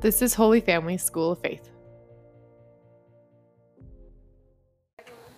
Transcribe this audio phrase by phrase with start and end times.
[0.00, 1.70] This is Holy Family School of Faith.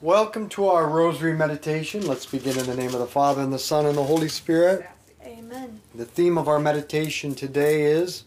[0.03, 2.07] Welcome to our Rosary Meditation.
[2.07, 4.87] Let's begin in the name of the Father, and the Son, and the Holy Spirit.
[5.25, 5.81] Amen.
[5.95, 8.25] The theme of our meditation today is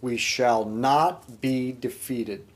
[0.00, 2.46] We shall not be defeated.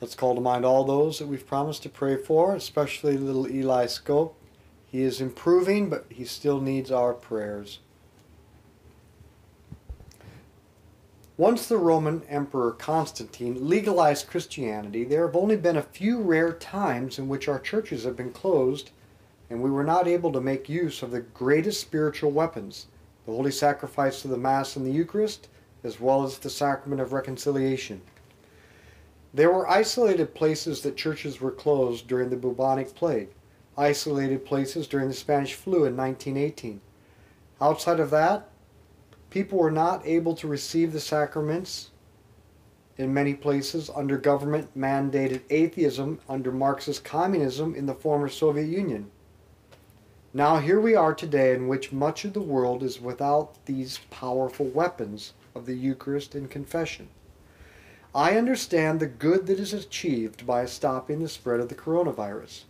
[0.00, 3.84] Let's call to mind all those that we've promised to pray for, especially little Eli
[3.84, 4.34] Scope.
[4.86, 7.80] He is improving, but he still needs our prayers.
[11.40, 17.18] Once the Roman Emperor Constantine legalized Christianity, there have only been a few rare times
[17.18, 18.90] in which our churches have been closed
[19.48, 22.88] and we were not able to make use of the greatest spiritual weapons
[23.24, 25.48] the holy sacrifice of the Mass and the Eucharist,
[25.82, 28.02] as well as the sacrament of reconciliation.
[29.32, 33.30] There were isolated places that churches were closed during the bubonic plague,
[33.78, 36.82] isolated places during the Spanish flu in 1918.
[37.62, 38.49] Outside of that,
[39.30, 41.90] people were not able to receive the sacraments
[42.98, 49.10] in many places under government mandated atheism under Marxist communism in the former Soviet Union.
[50.34, 54.66] Now, here we are today, in which much of the world is without these powerful
[54.66, 57.08] weapons of the Eucharist and confession.
[58.14, 62.62] I understand the good that is achieved by stopping the spread of the coronavirus.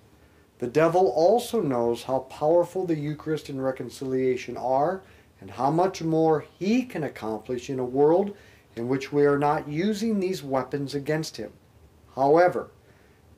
[0.58, 5.02] The devil also knows how powerful the Eucharist and reconciliation are
[5.40, 8.36] and how much more he can accomplish in a world
[8.76, 11.52] in which we are not using these weapons against him.
[12.14, 12.70] However,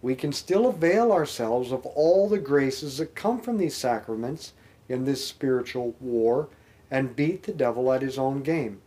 [0.01, 4.53] we can still avail ourselves of all the graces that come from these sacraments
[4.89, 6.49] in this spiritual war
[6.91, 8.83] and beat the devil at his own game.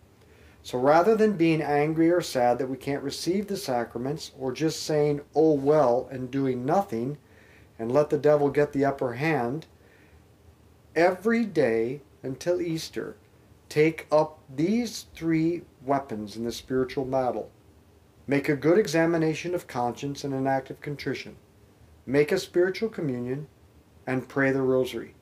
[0.61, 4.83] So rather than being angry or sad that we can't receive the sacraments or just
[4.83, 7.17] saying, oh well, and doing nothing
[7.77, 9.67] and let the devil get the upper hand,
[10.95, 13.15] every day until Easter,
[13.69, 17.51] take up these three weapons in the spiritual battle
[18.27, 21.35] Make a good examination of conscience and an act of contrition.
[22.07, 23.47] Make a spiritual communion
[24.07, 25.13] and pray the rosary.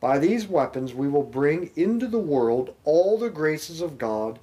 [0.00, 4.38] By these weapons we will bring into the world all the graces of God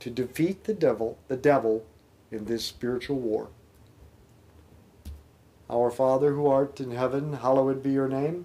[0.00, 1.86] to defeat the devil, the devil
[2.30, 3.48] in this spiritual war.
[5.70, 8.44] Our Father who art in heaven, hallowed be your name.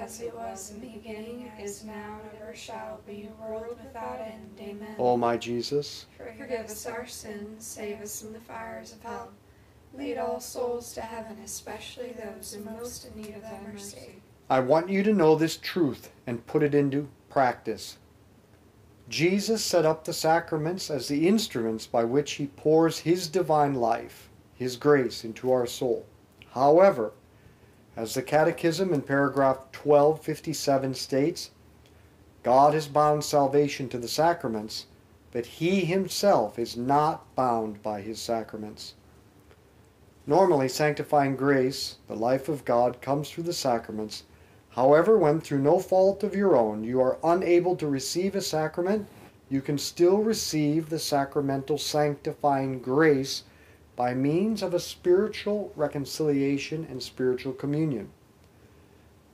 [0.00, 4.58] As it was in the beginning, is now, and ever shall be, world without end.
[4.58, 4.94] Amen.
[4.98, 9.30] O my Jesus, Forgive us our sins, save us from the fires of hell.
[9.92, 14.22] Lead all souls to heaven, especially those in most in need of thy mercy.
[14.48, 17.98] I want you to know this truth and put it into practice.
[19.10, 24.30] Jesus set up the sacraments as the instruments by which he pours his divine life,
[24.54, 26.06] his grace, into our soul.
[26.52, 27.12] However,
[27.96, 31.50] as the Catechism in paragraph 1257 states,
[32.42, 34.86] God has bound salvation to the sacraments,
[35.32, 38.94] but he himself is not bound by his sacraments.
[40.26, 44.22] Normally, sanctifying grace, the life of God, comes through the sacraments.
[44.70, 49.08] However, when through no fault of your own you are unable to receive a sacrament,
[49.48, 53.42] you can still receive the sacramental sanctifying grace
[53.96, 58.10] by means of a spiritual reconciliation and spiritual communion.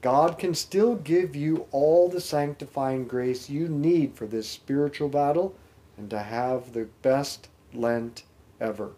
[0.00, 5.55] God can still give you all the sanctifying grace you need for this spiritual battle
[5.97, 8.23] and to have the best Lent
[8.61, 8.93] ever.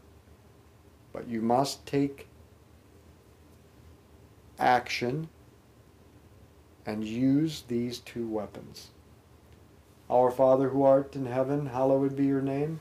[1.13, 2.29] But you must take
[4.59, 5.29] action
[6.85, 8.89] and use these two weapons.
[10.11, 12.81] Our Father who art in heaven, hallowed be your name.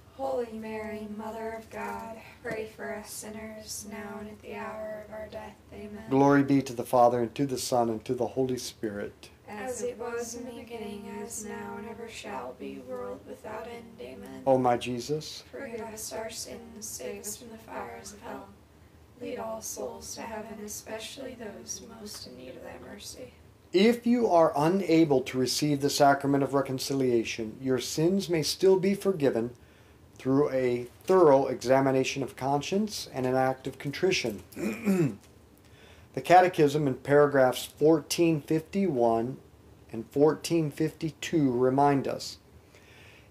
[0.21, 5.11] Holy Mary, Mother of God, pray for us sinners, now and at the hour of
[5.11, 5.55] our death.
[5.73, 6.03] Amen.
[6.11, 9.29] Glory be to the Father, and to the Son, and to the Holy Spirit.
[9.49, 13.83] As it was in the beginning, as now, and ever shall be, world without end.
[13.99, 14.43] Amen.
[14.45, 18.47] O my Jesus, Forgive us our sins, save us from the fires of hell.
[19.19, 23.33] Lead all souls to heaven, especially those most in need of thy mercy.
[23.73, 28.93] if you are unable to receive the sacrament of reconciliation, your sins may still be
[28.93, 29.49] forgiven
[30.21, 34.43] through a thorough examination of conscience and an act of contrition.
[36.13, 39.37] the Catechism in paragraphs 1451
[39.91, 42.37] and 1452 remind us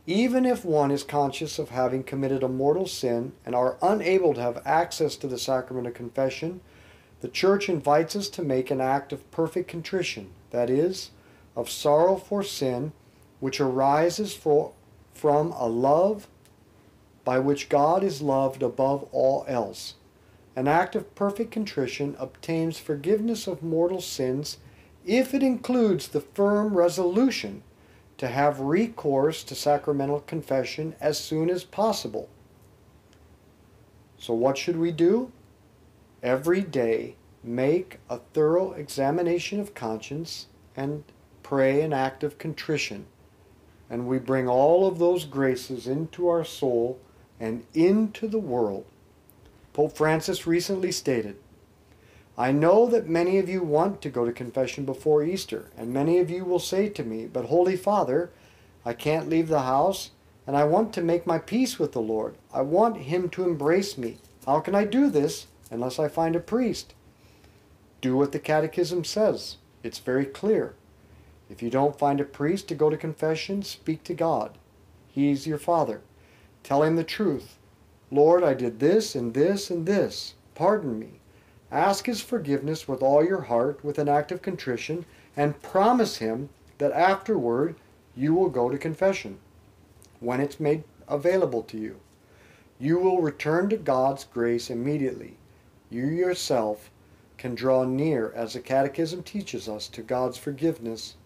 [0.04, 4.40] even if one is conscious of having committed a mortal sin and are unable to
[4.40, 6.60] have access to the sacrament of confession,
[7.20, 11.12] the Church invites us to make an act of perfect contrition, that is,
[11.54, 12.90] of sorrow for sin,
[13.38, 14.72] which arises for,
[15.14, 16.26] from a love
[17.24, 19.94] by which God is loved above all else.
[20.56, 24.58] An act of perfect contrition obtains forgiveness of mortal sins
[25.06, 27.62] if it includes the firm resolution
[28.18, 32.28] to have recourse to sacramental confession as soon as possible.
[34.18, 35.32] So, what should we do?
[36.22, 41.04] Every day, make a thorough examination of conscience and
[41.42, 43.06] pray an act of contrition.
[43.88, 46.98] And we bring all of those graces into our soul
[47.40, 48.84] and into the world.
[49.72, 51.36] Pope Francis recently stated
[52.38, 56.18] I know that many of you want to go to confession before Easter, and many
[56.18, 58.30] of you will say to me, But Holy Father,
[58.84, 60.10] I can't leave the house,
[60.46, 62.36] and I want to make my peace with the Lord.
[62.52, 64.18] I want Him to embrace me.
[64.46, 66.94] How can I do this unless I find a priest?
[68.00, 69.58] Do what the Catechism says.
[69.82, 70.74] It's very clear.
[71.50, 74.56] If you don't find a priest to go to confession, speak to God.
[75.08, 76.00] He's your Father.
[76.62, 77.58] Tell Him the truth.
[78.10, 80.34] Lord, I did this and this and this.
[80.54, 81.20] Pardon me.
[81.70, 86.48] Ask His forgiveness with all your heart with an act of contrition and promise Him
[86.78, 87.76] that afterward
[88.16, 89.38] you will go to confession
[90.18, 92.00] when it's made available to you.
[92.78, 95.36] You will return to God's grace immediately.
[95.90, 96.90] You yourself
[97.36, 101.16] can draw near, as the Catechism teaches us, to God's forgiveness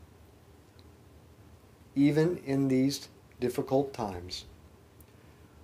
[1.95, 3.09] even in these
[3.41, 4.45] difficult times.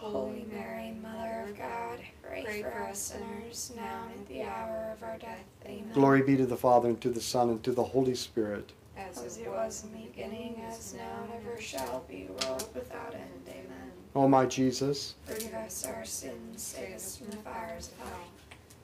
[0.00, 5.02] Holy Mary, Mother of God, pray for us sinners, now and at the hour of
[5.02, 5.44] our death.
[5.66, 5.90] Amen.
[5.92, 8.70] Glory be to the Father, and to the Son, and to the Holy Spirit.
[8.96, 13.48] As it was in the beginning, as now, and ever shall be, world without end.
[13.48, 13.90] Amen.
[14.14, 18.18] O my Jesus, Forgive us our sins, save us from the fires of hell.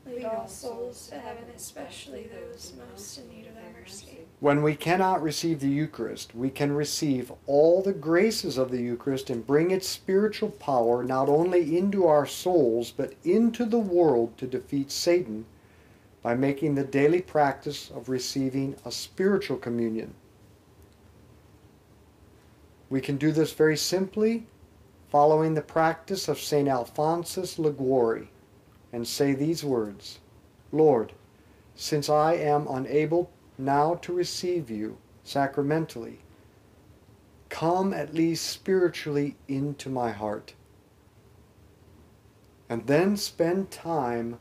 [0.06, 4.18] Lead all souls to heaven, especially those most in need of thy mercy.
[4.38, 9.30] when we cannot receive the Eucharist, we can receive all the graces of the Eucharist
[9.30, 14.46] and bring its spiritual power not only into our souls, but into the world to
[14.46, 15.46] defeat Satan
[16.22, 20.12] by making the daily practice of receiving a spiritual communion.
[22.90, 24.46] We can do this very simply
[25.08, 26.68] following the practice of St.
[26.68, 28.28] Alphonsus Liguori
[28.94, 30.20] and say these words
[30.72, 31.12] Lord,
[31.74, 36.20] since I am unable now to receive you sacramentally,
[37.48, 40.54] come at least spiritually into my heart.
[42.68, 44.38] and then spend time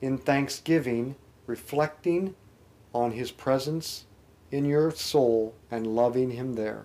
[0.00, 1.16] in thanksgiving,
[1.46, 2.34] reflecting
[2.92, 4.04] on His presence
[4.50, 6.84] in your soul and loving Him there.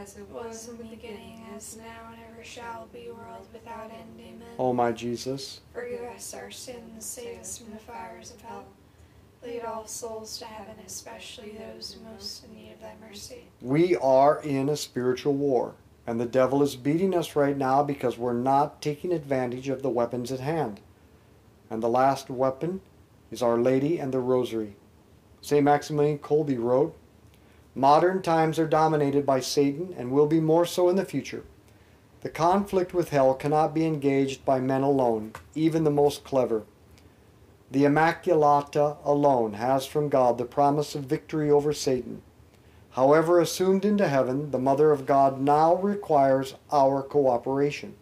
[0.00, 4.18] As it was in the beginning, as now and ever shall be, world without end.
[4.18, 4.48] Amen.
[4.58, 8.64] O my Jesus, Forgive us our sins, save us from the fires of hell.
[9.44, 13.44] Lead all souls to heaven, especially those most in need of thy mercy.
[13.60, 15.74] we are in a spiritual war,
[16.06, 19.90] and the devil is beating us right now because we're not taking advantage of the
[19.90, 20.80] weapons at hand.
[21.68, 22.80] And the last weapon
[23.30, 24.76] is Our Lady and the Rosary.
[25.42, 25.62] St.
[25.62, 26.96] Maximilian Kolbe wrote,
[27.74, 31.44] Modern times are dominated by Satan and will be more so in the future.
[32.22, 36.64] The conflict with hell cannot be engaged by men alone, even the most clever.
[37.70, 42.22] The Immaculata alone has from God the promise of victory over Satan.
[42.90, 47.94] However, assumed into heaven, the Mother of God now requires our cooperation.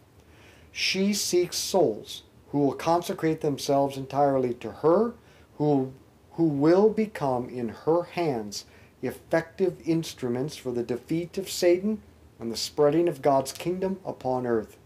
[0.73, 5.13] She seeks souls who will consecrate themselves entirely to her,
[5.59, 5.93] who,
[6.33, 8.65] who will become in her hands
[9.03, 12.03] effective instruments for the defeat of Satan
[12.41, 14.77] and the spreading of God's kingdom upon earth.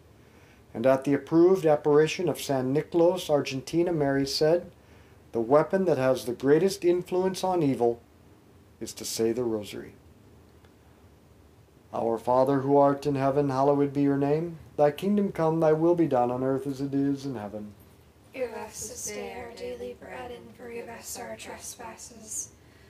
[0.74, 4.70] And at the approved apparition of San Nicolas, Argentina, Mary said,
[5.32, 8.00] The weapon that has the greatest influence on evil
[8.80, 9.92] is to say the rosary.
[11.94, 14.58] Our Father who art in heaven, hallowed be your name.
[14.76, 17.74] Thy kingdom come, thy will be done on earth as it is in heaven.
[18.32, 22.52] Give us this day our daily bread, and forgive us our trespasses,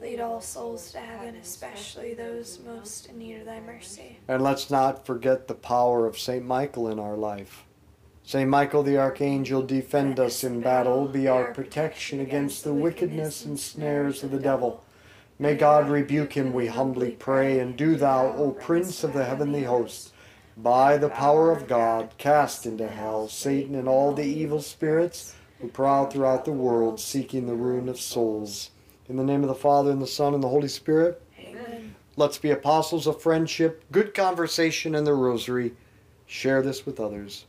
[0.00, 4.16] Lead all souls to heaven, especially those most in need of thy mercy.
[4.28, 6.44] and let's not forget the power of St.
[6.44, 7.64] Michael in our life.
[8.24, 8.48] St.
[8.48, 14.22] Michael the Archangel, defend us in battle, be our protection against the wickedness and snares
[14.22, 14.82] of the devil.
[15.38, 19.64] May God rebuke him, we humbly pray, and do thou, O Prince of the heavenly
[19.64, 20.12] host,
[20.56, 25.68] by the power of God, cast into hell Satan and all the evil spirits who
[25.68, 28.70] prowl throughout the world seeking the ruin of souls.
[29.10, 31.96] In the name of the Father, and the Son, and the Holy Spirit, Amen.
[32.14, 35.74] Let's be apostles of friendship, good conversation, and the rosary.
[36.26, 37.44] Share this with others.